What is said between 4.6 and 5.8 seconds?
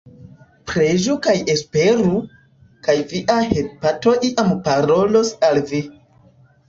parolos al